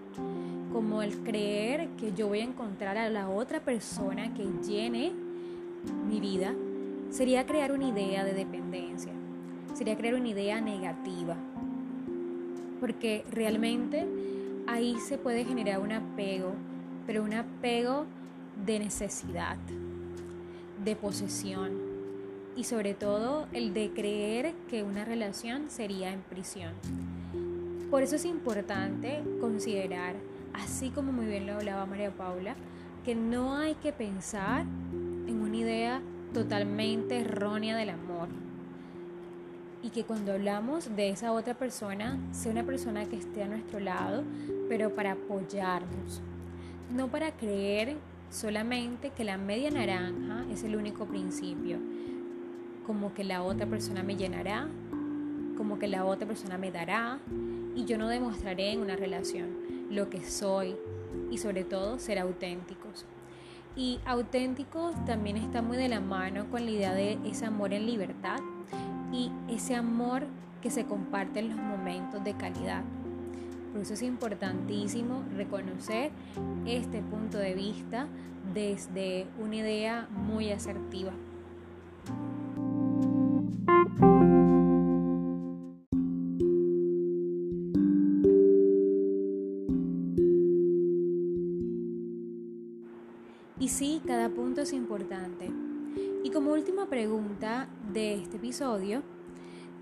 como 0.72 1.02
el 1.02 1.18
creer 1.20 1.90
que 1.98 2.14
yo 2.14 2.28
voy 2.28 2.40
a 2.40 2.44
encontrar 2.44 2.98
a 2.98 3.10
la 3.10 3.30
otra 3.30 3.60
persona 3.60 4.34
que 4.34 4.46
llene 4.68 5.12
mi 6.08 6.20
vida, 6.20 6.54
sería 7.10 7.46
crear 7.46 7.72
una 7.72 7.88
idea 7.88 8.24
de 8.24 8.34
dependencia, 8.34 9.12
sería 9.74 9.98
crear 9.98 10.16
una 10.16 10.28
idea 10.28 10.62
negativa, 10.62 11.36
porque 12.80 13.24
realmente 13.32 14.06
ahí 14.68 14.98
se 15.00 15.18
puede 15.18 15.46
generar 15.46 15.80
un 15.80 15.92
apego, 15.92 16.54
pero 17.08 17.24
un 17.24 17.34
apego 17.34 18.06
de 18.66 18.80
necesidad, 18.80 19.58
de 20.84 20.96
posesión 20.96 21.72
y 22.56 22.66
sobre 22.66 22.94
todo 22.94 23.48
el 23.54 23.74
de 23.74 23.92
creer 23.92 24.54
que 24.70 24.84
una 24.84 25.06
relación 25.06 25.70
sería 25.70 26.12
en 26.12 26.22
prisión. 26.22 26.74
Por 27.90 28.04
eso 28.04 28.18
es 28.18 28.26
importante 28.26 29.24
considerar, 29.42 30.16
así 30.54 30.90
como 30.90 31.12
muy 31.12 31.26
bien 31.26 31.48
lo 31.48 31.54
hablaba 31.54 31.86
María 31.86 32.12
Paula, 32.12 32.56
que 33.04 33.16
no 33.16 33.56
hay 33.56 33.76
que 33.76 33.92
pensar 33.92 34.66
en 35.28 35.42
una 35.42 35.58
idea 35.58 36.02
totalmente 36.34 37.20
errónea 37.20 37.76
del 37.76 37.90
amor. 37.90 38.28
Y 39.82 39.90
que 39.90 40.04
cuando 40.04 40.34
hablamos 40.34 40.96
de 40.96 41.10
esa 41.10 41.32
otra 41.32 41.54
persona, 41.54 42.18
sea 42.32 42.52
una 42.52 42.64
persona 42.64 43.06
que 43.06 43.18
esté 43.18 43.44
a 43.44 43.48
nuestro 43.48 43.80
lado, 43.80 44.24
pero 44.68 44.94
para 44.94 45.14
apoyarnos. 45.14 46.22
No 46.94 47.08
para 47.08 47.32
creer 47.32 47.96
solamente 48.30 49.12
que 49.12 49.24
la 49.24 49.38
media 49.38 49.72
naranja 49.72 50.46
es 50.52 50.64
el 50.64 50.76
único 50.76 51.06
principio, 51.06 51.78
como 52.86 53.14
que 53.14 53.24
la 53.24 53.44
otra 53.44 53.66
persona 53.68 54.04
me 54.04 54.18
llenará, 54.18 54.68
como 55.56 55.80
que 55.80 55.88
la 55.88 56.06
otra 56.06 56.28
persona 56.28 56.58
me 56.58 56.72
dará 56.72 57.20
y 57.76 57.86
yo 57.86 57.98
no 57.98 58.08
demostraré 58.08 58.72
en 58.72 58.82
una 58.82 58.96
relación 58.96 59.79
lo 59.90 60.10
que 60.10 60.24
soy 60.24 60.76
y 61.32 61.38
sobre 61.38 61.64
todo 61.64 62.00
ser 62.00 62.20
auténticos. 62.20 63.06
Y 63.76 64.00
auténticos 64.06 64.94
también 65.06 65.38
está 65.38 65.62
muy 65.62 65.78
de 65.78 65.90
la 65.90 66.00
mano 66.00 66.50
con 66.50 66.66
la 66.66 66.72
idea 66.72 66.94
de 66.94 67.18
ese 67.26 67.46
amor 67.46 67.74
en 67.74 67.86
libertad 67.86 68.40
y 69.12 69.32
ese 69.48 69.76
amor 69.76 70.24
que 70.62 70.70
se 70.70 70.86
comparte 70.86 71.40
en 71.40 71.50
los 71.50 71.58
momentos 71.58 72.24
de 72.24 72.36
calidad. 72.36 72.84
Por 73.72 73.82
eso 73.82 73.94
es 73.94 74.02
importantísimo 74.02 75.24
reconocer 75.36 76.12
este 76.66 77.02
punto 77.02 77.38
de 77.38 77.54
vista 77.54 78.08
desde 78.54 79.28
una 79.40 79.58
idea 79.58 80.08
muy 80.12 80.52
asertiva. 80.52 81.12
Sí, 93.80 94.02
cada 94.06 94.28
punto 94.28 94.60
es 94.60 94.74
importante. 94.74 95.50
Y 96.22 96.32
como 96.32 96.52
última 96.52 96.88
pregunta 96.88 97.70
de 97.94 98.16
este 98.16 98.36
episodio, 98.36 99.04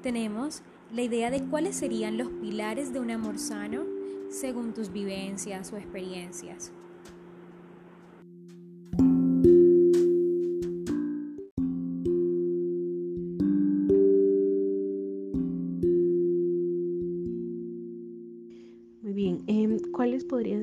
tenemos 0.04 0.62
la 0.94 1.02
idea 1.02 1.32
de 1.32 1.44
cuáles 1.46 1.78
serían 1.78 2.16
los 2.16 2.30
pilares 2.30 2.94
de 2.94 3.00
un 3.00 3.10
amor 3.10 3.40
sano 3.40 3.86
según 4.30 4.76
tus 4.76 4.94
vivencias 4.94 5.74
o 5.74 5.78
experiencias. 5.78 6.72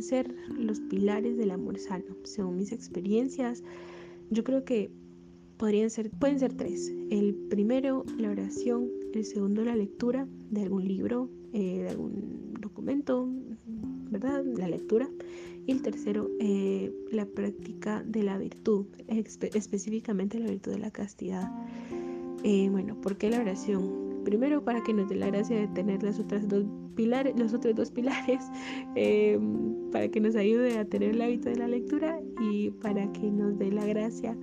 Ser 0.05 0.35
los 0.57 0.81
pilares 0.81 1.37
del 1.37 1.51
amor 1.51 1.79
sano? 1.79 2.05
Según 2.25 2.57
mis 2.57 2.73
experiencias, 2.73 3.63
yo 4.31 4.45
creo 4.45 4.65
que 4.65 4.91
podrían 5.57 5.91
ser, 5.91 6.11
pueden 6.11 6.39
ser 6.39 6.55
tres. 6.55 6.93
El 7.11 7.35
primero, 7.35 8.05
la 8.19 8.31
oración. 8.31 8.91
El 9.13 9.25
segundo, 9.25 9.65
la 9.65 9.77
lectura 9.77 10.27
de 10.51 10.63
algún 10.63 10.87
libro, 10.87 11.31
eh, 11.53 11.83
de 11.83 11.89
algún 11.91 12.55
documento, 12.61 13.29
¿verdad? 14.11 14.45
La 14.45 14.69
lectura. 14.69 15.09
Y 15.67 15.73
el 15.73 15.83
tercero, 15.83 16.29
eh, 16.41 16.93
la 17.11 17.25
práctica 17.25 18.03
de 18.03 18.25
la 18.25 18.37
virtud, 18.39 18.87
específicamente 19.09 20.39
la 20.39 20.51
virtud 20.51 20.73
de 20.73 20.79
la 20.79 20.91
castidad. 20.91 21.51
Eh, 22.43 22.69
bueno, 22.71 23.01
¿por 23.01 23.17
qué 23.17 23.31
la 23.31 23.41
oración? 23.41 24.23
Primero 24.25 24.65
para 24.65 24.83
que 24.83 24.93
nos 24.93 25.09
dé 25.09 25.17
la 25.17 25.29
gracia 25.29 25.59
de 25.59 25.69
tener 25.69 26.03
las 26.03 26.19
otras 26.19 26.49
dos 26.49 26.65
pilares, 26.95 27.39
los 27.39 27.53
otros 27.55 27.75
dos 27.75 27.91
pilares, 27.91 28.43
eh, 28.97 29.39
para 29.93 30.09
que 30.09 30.21
nos 30.21 30.37
ayude 30.37 30.79
a 30.79 30.85
tener 30.85 31.11
el 31.11 31.23
hábito 31.23 31.49
de 31.49 31.57
la 31.57 31.69
lectura 31.69 32.21
y 32.41 32.71
para 32.71 33.11
que 33.13 33.31
nos 33.31 33.59
dé 33.59 33.71
la 33.71 33.85
gracia, 33.87 34.37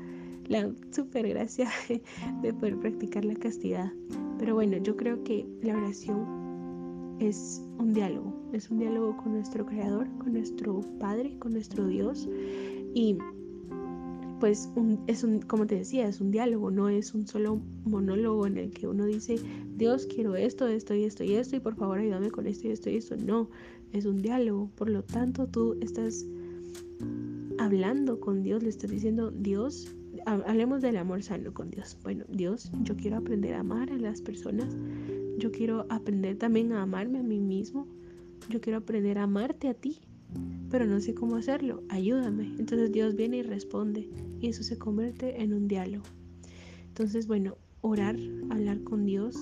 la 0.47 0.71
super 0.91 1.27
gracia 1.27 1.69
de 2.41 2.53
poder 2.53 2.77
practicar 2.77 3.25
la 3.25 3.35
castidad. 3.35 3.91
Pero 4.37 4.55
bueno, 4.55 4.77
yo 4.77 4.95
creo 4.95 5.23
que 5.23 5.45
la 5.61 5.77
oración 5.77 6.41
es 7.19 7.61
un 7.77 7.93
diálogo, 7.93 8.33
es 8.51 8.69
un 8.71 8.79
diálogo 8.79 9.15
con 9.17 9.33
nuestro 9.33 9.65
Creador, 9.65 10.07
con 10.17 10.33
nuestro 10.33 10.81
Padre, 10.99 11.37
con 11.37 11.53
nuestro 11.53 11.85
Dios 11.87 12.27
y 12.93 13.17
pues 14.41 14.71
es 15.05 15.23
un, 15.23 15.39
como 15.43 15.67
te 15.67 15.75
decía, 15.75 16.07
es 16.07 16.19
un 16.19 16.31
diálogo, 16.31 16.71
no 16.71 16.89
es 16.89 17.13
un 17.13 17.27
solo 17.27 17.61
monólogo 17.85 18.47
en 18.47 18.57
el 18.57 18.71
que 18.71 18.87
uno 18.87 19.05
dice, 19.05 19.35
Dios, 19.77 20.07
quiero 20.07 20.35
esto, 20.35 20.67
esto 20.67 20.95
y 20.95 21.03
esto 21.03 21.23
y 21.23 21.35
esto, 21.35 21.57
y 21.57 21.59
por 21.59 21.75
favor 21.75 21.99
ayúdame 21.99 22.31
con 22.31 22.47
esto 22.47 22.67
y 22.67 22.71
esto 22.71 22.89
y 22.89 22.95
esto. 22.95 23.15
No, 23.17 23.51
es 23.93 24.07
un 24.07 24.17
diálogo. 24.17 24.71
Por 24.75 24.89
lo 24.89 25.03
tanto, 25.03 25.45
tú 25.45 25.77
estás 25.79 26.25
hablando 27.59 28.19
con 28.19 28.41
Dios, 28.41 28.63
le 28.63 28.69
estás 28.69 28.89
diciendo, 28.89 29.29
Dios, 29.29 29.95
hablemos 30.25 30.81
del 30.81 30.97
amor 30.97 31.21
sano 31.21 31.53
con 31.53 31.69
Dios. 31.69 31.95
Bueno, 32.01 32.25
Dios, 32.27 32.71
yo 32.81 32.97
quiero 32.97 33.17
aprender 33.17 33.53
a 33.53 33.59
amar 33.59 33.91
a 33.91 33.97
las 33.97 34.23
personas. 34.23 34.75
Yo 35.37 35.51
quiero 35.51 35.85
aprender 35.89 36.39
también 36.39 36.73
a 36.73 36.81
amarme 36.81 37.19
a 37.19 37.23
mí 37.23 37.39
mismo. 37.39 37.87
Yo 38.49 38.59
quiero 38.59 38.79
aprender 38.79 39.19
a 39.19 39.23
amarte 39.23 39.67
a 39.67 39.75
ti 39.75 39.99
pero 40.69 40.85
no 40.85 40.99
sé 41.01 41.13
cómo 41.13 41.35
hacerlo, 41.35 41.83
ayúdame. 41.89 42.53
Entonces 42.57 42.91
Dios 42.91 43.15
viene 43.15 43.37
y 43.37 43.41
responde 43.43 44.09
y 44.39 44.47
eso 44.47 44.63
se 44.63 44.77
convierte 44.77 45.41
en 45.41 45.53
un 45.53 45.67
diálogo. 45.67 46.05
Entonces, 46.87 47.27
bueno, 47.27 47.57
orar, 47.81 48.17
hablar 48.49 48.81
con 48.83 49.05
Dios, 49.05 49.35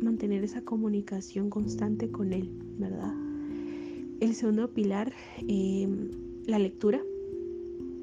mantener 0.00 0.44
esa 0.44 0.62
comunicación 0.62 1.50
constante 1.50 2.10
con 2.10 2.32
Él, 2.32 2.50
¿verdad? 2.78 3.12
El 4.20 4.34
segundo 4.34 4.72
pilar, 4.72 5.12
em, 5.46 6.10
la 6.46 6.58
lectura. 6.58 7.00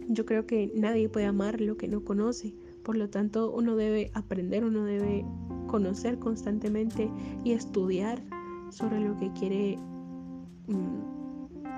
Yo 0.10 0.26
creo 0.26 0.46
que 0.46 0.72
nadie 0.76 1.10
puede 1.10 1.26
amar 1.26 1.62
lo 1.62 1.78
que 1.78 1.88
no 1.88 2.04
conoce, 2.04 2.54
por 2.84 2.98
lo 2.98 3.10
tanto 3.10 3.52
uno 3.52 3.76
debe 3.76 4.12
aprender, 4.14 4.66
uno 4.66 4.84
debe 4.84 5.26
conocer 5.68 6.20
constantemente 6.20 7.10
y 7.44 7.54
estudiar 7.54 8.22
sobre 8.70 9.00
lo 9.00 9.18
que 9.18 9.32
quiere 9.34 9.78
mm, 10.68 11.23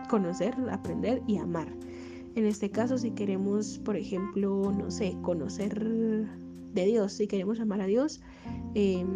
conocer, 0.08 0.56
aprender 0.72 1.22
y 1.28 1.38
amar. 1.38 1.68
En 2.36 2.46
este 2.46 2.70
caso, 2.70 2.98
si 2.98 3.12
queremos, 3.12 3.80
por 3.80 3.96
ejemplo, 3.96 4.72
no 4.72 4.92
sé, 4.92 5.18
conocer 5.22 5.80
de 6.74 6.86
Dios, 6.86 7.14
si 7.14 7.28
queremos 7.28 7.60
amar 7.60 7.82
a 7.82 7.86
Dios, 7.86 8.22
em, 8.74 9.08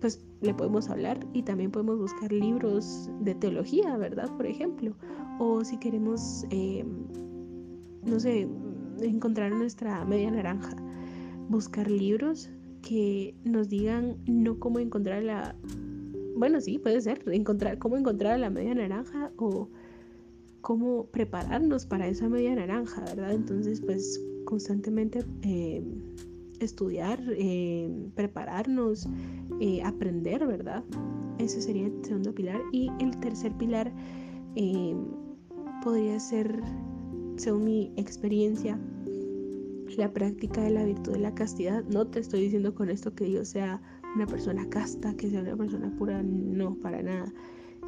pues 0.00 0.22
le 0.42 0.52
podemos 0.52 0.90
hablar 0.90 1.26
y 1.32 1.42
también 1.42 1.70
podemos 1.70 1.98
buscar 1.98 2.30
libros 2.30 3.10
de 3.20 3.34
teología, 3.34 3.96
¿verdad? 3.96 4.30
Por 4.36 4.46
ejemplo. 4.46 4.94
O 5.38 5.64
si 5.64 5.78
queremos, 5.78 6.44
em, 6.50 7.06
no 8.04 8.20
sé, 8.20 8.46
encontrar 9.00 9.50
nuestra 9.52 10.04
media 10.04 10.30
naranja, 10.30 10.76
buscar 11.48 11.90
libros 11.90 12.50
que 12.82 13.34
nos 13.44 13.70
digan 13.70 14.16
no 14.26 14.58
cómo 14.58 14.78
encontrar 14.78 15.22
la... 15.22 15.56
Bueno, 16.36 16.60
sí, 16.60 16.78
puede 16.78 17.00
ser, 17.00 17.22
encontrar 17.26 17.78
cómo 17.78 17.96
encontrar 17.96 18.38
la 18.38 18.50
media 18.50 18.74
naranja 18.74 19.32
o 19.38 19.70
cómo 20.64 21.04
prepararnos 21.08 21.84
para 21.84 22.08
esa 22.08 22.26
media 22.30 22.54
naranja, 22.54 23.04
¿verdad? 23.04 23.34
Entonces, 23.34 23.82
pues 23.82 24.18
constantemente 24.46 25.22
eh, 25.42 25.84
estudiar, 26.58 27.20
eh, 27.36 27.90
prepararnos, 28.14 29.06
eh, 29.60 29.82
aprender, 29.82 30.46
¿verdad? 30.46 30.82
Ese 31.36 31.60
sería 31.60 31.88
el 31.88 32.02
segundo 32.02 32.34
pilar. 32.34 32.62
Y 32.72 32.90
el 32.98 33.14
tercer 33.20 33.52
pilar 33.58 33.92
podría 35.82 36.18
ser, 36.18 36.62
según 37.36 37.64
mi 37.64 37.92
experiencia, 37.96 38.80
la 39.98 40.14
práctica 40.14 40.62
de 40.62 40.70
la 40.70 40.84
virtud 40.84 41.12
de 41.12 41.20
la 41.20 41.34
castidad. 41.34 41.84
No 41.92 42.06
te 42.06 42.20
estoy 42.20 42.40
diciendo 42.40 42.74
con 42.74 42.88
esto 42.88 43.14
que 43.14 43.26
Dios 43.26 43.48
sea 43.48 43.82
una 44.14 44.26
persona 44.26 44.66
casta, 44.70 45.14
que 45.14 45.28
sea 45.28 45.42
una 45.42 45.58
persona 45.58 45.94
pura, 45.98 46.22
no, 46.22 46.74
para 46.76 47.02
nada. 47.02 47.30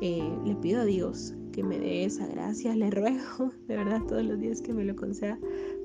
Eh, 0.01 0.31
le 0.45 0.55
pido 0.57 0.83
a 0.83 0.85
Dios 0.85 1.35
que 1.53 1.63
me 1.63 1.79
dé 1.79 2.05
esa 2.05 2.27
gracia, 2.27 2.77
le 2.77 2.91
ruego 2.91 3.53
de 3.67 3.77
verdad 3.77 4.03
todos 4.07 4.25
los 4.25 4.39
días 4.39 4.61
que 4.61 4.75
me 4.75 4.85
lo 4.85 4.95
conceda, 4.95 5.39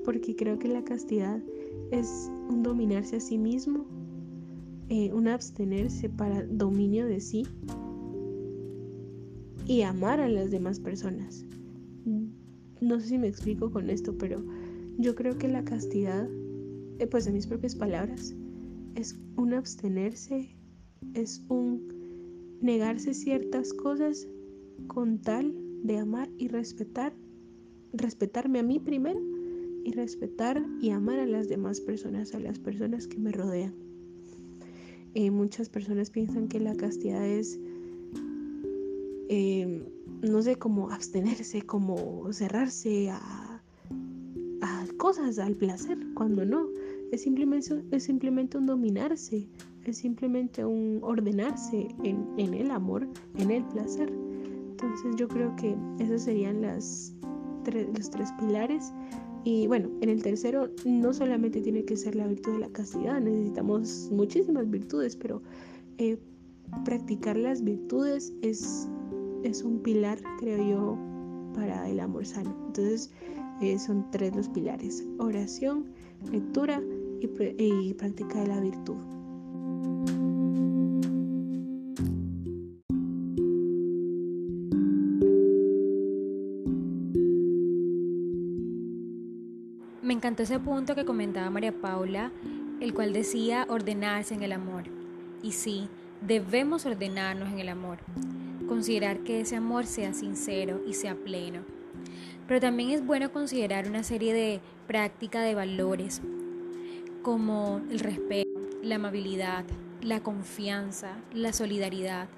porque 0.04 0.36
creo 0.36 0.58
que 0.58 0.68
la 0.68 0.84
castidad 0.84 1.40
es 1.90 2.30
un 2.50 2.62
dominarse 2.62 3.16
a 3.16 3.20
sí 3.20 3.38
mismo, 3.38 3.86
eh, 4.90 5.10
un 5.14 5.28
abstenerse 5.28 6.10
para 6.10 6.44
dominio 6.44 7.06
de 7.06 7.20
sí 7.20 7.46
y 9.66 9.82
amar 9.82 10.20
a 10.20 10.28
las 10.28 10.50
demás 10.50 10.78
personas. 10.78 11.46
No 12.82 12.98
sé 13.00 13.06
si 13.06 13.18
me 13.18 13.28
explico 13.28 13.70
con 13.70 13.88
esto, 13.88 14.18
pero 14.18 14.44
yo 14.98 15.14
creo 15.14 15.38
que 15.38 15.48
la 15.48 15.64
castidad, 15.64 16.28
eh, 16.98 17.06
pues 17.06 17.26
en 17.26 17.34
mis 17.34 17.46
propias 17.46 17.76
palabras, 17.76 18.34
es 18.96 19.18
un 19.36 19.54
abstenerse, 19.54 20.54
es 21.14 21.44
un 21.48 22.01
negarse 22.62 23.12
ciertas 23.12 23.72
cosas 23.74 24.28
con 24.86 25.18
tal 25.18 25.54
de 25.82 25.98
amar 25.98 26.30
y 26.38 26.48
respetar, 26.48 27.12
respetarme 27.92 28.60
a 28.60 28.62
mí 28.62 28.78
primero 28.78 29.20
y 29.84 29.92
respetar 29.92 30.64
y 30.80 30.90
amar 30.90 31.18
a 31.18 31.26
las 31.26 31.48
demás 31.48 31.80
personas, 31.80 32.34
a 32.34 32.40
las 32.40 32.58
personas 32.58 33.08
que 33.08 33.18
me 33.18 33.32
rodean. 33.32 33.74
Eh, 35.14 35.30
muchas 35.30 35.68
personas 35.68 36.10
piensan 36.10 36.48
que 36.48 36.60
la 36.60 36.74
castidad 36.74 37.26
es, 37.26 37.58
eh, 39.28 39.84
no 40.22 40.40
sé, 40.40 40.56
como 40.56 40.90
abstenerse, 40.90 41.62
como 41.62 42.32
cerrarse 42.32 43.10
a, 43.10 43.62
a 44.62 44.86
cosas, 44.96 45.38
al 45.38 45.56
placer, 45.56 45.98
cuando 46.14 46.46
no. 46.46 46.68
Es 47.10 47.22
simplemente, 47.22 47.82
es 47.90 48.04
simplemente 48.04 48.56
un 48.56 48.66
dominarse, 48.66 49.48
es 49.90 49.98
simplemente 49.98 50.64
un 50.64 51.00
ordenarse 51.02 51.88
en, 52.04 52.26
en 52.36 52.54
el 52.54 52.70
amor, 52.70 53.06
en 53.38 53.50
el 53.50 53.64
placer. 53.64 54.12
Entonces 54.70 55.16
yo 55.16 55.28
creo 55.28 55.54
que 55.56 55.76
esos 55.98 56.22
serían 56.22 56.62
las 56.62 57.14
los 57.70 58.10
tres 58.10 58.32
pilares. 58.38 58.92
Y 59.44 59.66
bueno, 59.66 59.90
en 60.00 60.08
el 60.08 60.22
tercero 60.22 60.68
no 60.84 61.12
solamente 61.12 61.60
tiene 61.60 61.84
que 61.84 61.96
ser 61.96 62.14
la 62.14 62.26
virtud 62.26 62.52
de 62.52 62.58
la 62.60 62.68
castidad, 62.68 63.20
necesitamos 63.20 64.08
muchísimas 64.12 64.70
virtudes, 64.70 65.16
pero 65.16 65.42
eh, 65.98 66.16
practicar 66.84 67.36
las 67.36 67.62
virtudes 67.62 68.32
es, 68.42 68.88
es 69.42 69.62
un 69.62 69.80
pilar, 69.80 70.18
creo 70.38 70.58
yo, 70.58 70.98
para 71.54 71.88
el 71.88 71.98
amor 71.98 72.24
sano. 72.24 72.54
Entonces 72.68 73.10
eh, 73.60 73.78
son 73.78 74.08
tres 74.12 74.34
los 74.36 74.48
pilares, 74.48 75.04
oración, 75.18 75.86
lectura 76.30 76.80
y, 77.20 77.94
práctica 77.94 78.42
de 78.42 78.46
la 78.46 78.60
virtud. 78.60 78.96
Encantó 90.22 90.44
ese 90.44 90.60
punto 90.60 90.94
que 90.94 91.04
comentaba 91.04 91.50
María 91.50 91.72
Paula, 91.72 92.30
el 92.78 92.94
cual 92.94 93.12
decía 93.12 93.66
ordenarse 93.68 94.34
en 94.34 94.44
el 94.44 94.52
amor. 94.52 94.84
Y 95.42 95.50
sí, 95.50 95.88
debemos 96.20 96.86
ordenarnos 96.86 97.48
en 97.48 97.58
el 97.58 97.68
amor, 97.68 97.98
considerar 98.68 99.18
que 99.24 99.40
ese 99.40 99.56
amor 99.56 99.84
sea 99.84 100.14
sincero 100.14 100.80
y 100.86 100.94
sea 100.94 101.16
pleno. 101.16 101.62
Pero 102.46 102.60
también 102.60 102.90
es 102.90 103.04
bueno 103.04 103.32
considerar 103.32 103.88
una 103.88 104.04
serie 104.04 104.32
de 104.32 104.60
prácticas 104.86 105.42
de 105.42 105.56
valores 105.56 106.22
como 107.22 107.80
el 107.90 107.98
respeto, 107.98 108.60
la 108.80 108.94
amabilidad, 108.94 109.64
la 110.02 110.20
confianza, 110.20 111.16
la 111.34 111.52
solidaridad, 111.52 112.28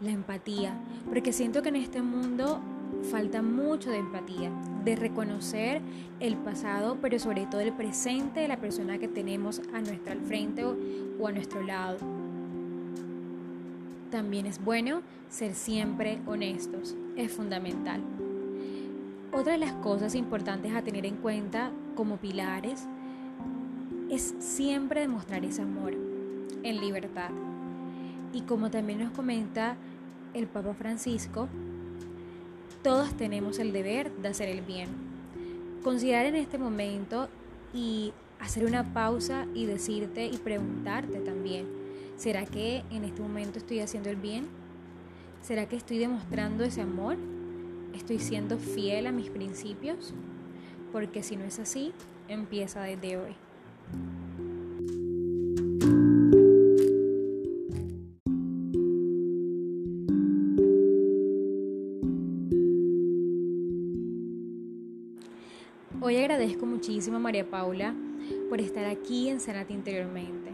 la 0.00 0.12
empatía, 0.12 0.78
porque 1.08 1.32
siento 1.32 1.60
que 1.60 1.70
en 1.70 1.76
este 1.76 2.02
mundo 2.02 2.60
falta 3.02 3.42
mucho 3.42 3.90
de 3.90 3.98
empatía, 3.98 4.50
de 4.84 4.96
reconocer 4.96 5.80
el 6.20 6.36
pasado, 6.36 6.98
pero 7.00 7.18
sobre 7.18 7.46
todo 7.46 7.60
el 7.60 7.72
presente 7.72 8.40
de 8.40 8.48
la 8.48 8.58
persona 8.58 8.98
que 8.98 9.08
tenemos 9.08 9.60
a 9.74 9.80
nuestro 9.80 10.12
al 10.12 10.20
frente 10.20 10.64
o, 10.64 10.76
o 11.20 11.26
a 11.26 11.32
nuestro 11.32 11.62
lado. 11.62 11.98
También 14.10 14.46
es 14.46 14.62
bueno 14.62 15.02
ser 15.28 15.54
siempre 15.54 16.18
honestos, 16.26 16.96
es 17.16 17.32
fundamental. 17.32 18.00
Otra 19.32 19.52
de 19.52 19.58
las 19.58 19.72
cosas 19.72 20.14
importantes 20.14 20.74
a 20.74 20.82
tener 20.82 21.06
en 21.06 21.16
cuenta 21.16 21.70
como 21.94 22.18
pilares 22.18 22.86
es 24.10 24.34
siempre 24.38 25.00
demostrar 25.00 25.42
ese 25.44 25.62
amor 25.62 25.94
en 26.62 26.80
libertad. 26.80 27.30
Y 28.34 28.42
como 28.42 28.70
también 28.70 28.98
nos 28.98 29.10
comenta 29.12 29.76
el 30.34 30.46
Papa 30.46 30.74
Francisco, 30.74 31.48
todos 32.82 33.16
tenemos 33.16 33.58
el 33.58 33.72
deber 33.72 34.10
de 34.16 34.28
hacer 34.28 34.48
el 34.48 34.60
bien. 34.60 34.88
Considerar 35.82 36.26
en 36.26 36.36
este 36.36 36.58
momento 36.58 37.28
y 37.72 38.12
hacer 38.40 38.66
una 38.66 38.92
pausa 38.92 39.46
y 39.54 39.66
decirte 39.66 40.26
y 40.26 40.36
preguntarte 40.38 41.20
también, 41.20 41.66
¿será 42.16 42.44
que 42.44 42.82
en 42.90 43.04
este 43.04 43.22
momento 43.22 43.58
estoy 43.58 43.80
haciendo 43.80 44.10
el 44.10 44.16
bien? 44.16 44.46
¿Será 45.42 45.66
que 45.66 45.76
estoy 45.76 45.98
demostrando 45.98 46.64
ese 46.64 46.82
amor? 46.82 47.16
¿Estoy 47.94 48.18
siendo 48.18 48.58
fiel 48.58 49.06
a 49.06 49.12
mis 49.12 49.30
principios? 49.30 50.12
Porque 50.92 51.22
si 51.22 51.36
no 51.36 51.44
es 51.44 51.58
así, 51.58 51.92
empieza 52.28 52.82
desde 52.82 53.16
hoy. 53.16 53.34
Muchísimo 66.82 67.20
María 67.20 67.48
Paula 67.48 67.94
por 68.48 68.60
estar 68.60 68.84
aquí 68.86 69.28
en 69.28 69.38
Sanate 69.38 69.72
Interiormente, 69.72 70.50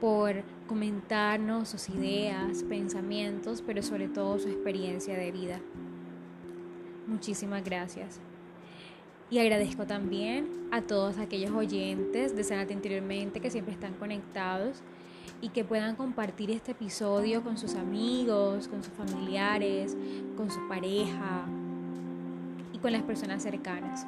por 0.00 0.44
comentarnos 0.68 1.68
sus 1.68 1.88
ideas, 1.88 2.62
pensamientos, 2.62 3.60
pero 3.66 3.82
sobre 3.82 4.06
todo 4.06 4.38
su 4.38 4.46
experiencia 4.46 5.18
de 5.18 5.32
vida. 5.32 5.58
Muchísimas 7.08 7.64
gracias. 7.64 8.20
Y 9.28 9.40
agradezco 9.40 9.84
también 9.84 10.68
a 10.70 10.82
todos 10.82 11.18
aquellos 11.18 11.50
oyentes 11.50 12.36
de 12.36 12.44
Sanate 12.44 12.72
Interiormente 12.72 13.40
que 13.40 13.50
siempre 13.50 13.74
están 13.74 13.94
conectados 13.94 14.80
y 15.40 15.48
que 15.48 15.64
puedan 15.64 15.96
compartir 15.96 16.52
este 16.52 16.70
episodio 16.70 17.42
con 17.42 17.58
sus 17.58 17.74
amigos, 17.74 18.68
con 18.68 18.84
sus 18.84 18.92
familiares, 18.92 19.96
con 20.36 20.52
su 20.52 20.68
pareja 20.68 21.46
y 22.72 22.78
con 22.78 22.92
las 22.92 23.02
personas 23.02 23.42
cercanas. 23.42 24.06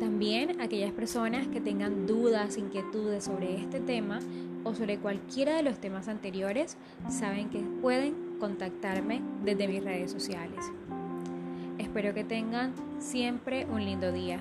También 0.00 0.62
aquellas 0.62 0.92
personas 0.92 1.46
que 1.48 1.60
tengan 1.60 2.06
dudas, 2.06 2.56
inquietudes 2.56 3.24
sobre 3.24 3.56
este 3.56 3.80
tema 3.80 4.18
o 4.64 4.74
sobre 4.74 4.96
cualquiera 4.96 5.54
de 5.54 5.62
los 5.62 5.78
temas 5.78 6.08
anteriores, 6.08 6.78
saben 7.10 7.50
que 7.50 7.58
pueden 7.82 8.38
contactarme 8.40 9.20
desde 9.44 9.68
mis 9.68 9.84
redes 9.84 10.10
sociales. 10.10 10.58
Espero 11.76 12.14
que 12.14 12.24
tengan 12.24 12.72
siempre 12.98 13.66
un 13.66 13.84
lindo 13.84 14.10
día. 14.10 14.40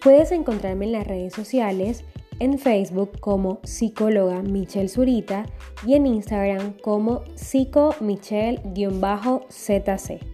Puedes 0.00 0.30
encontrarme 0.30 0.86
en 0.86 0.92
las 0.92 1.06
redes 1.08 1.34
sociales, 1.34 2.04
en 2.40 2.58
Facebook 2.58 3.20
como 3.20 3.60
psicóloga 3.62 4.42
Michelle 4.42 4.88
Zurita 4.88 5.46
y 5.86 5.94
en 5.94 6.06
Instagram 6.06 6.72
como 6.82 7.22
psico-michelle-zc. 7.36 10.29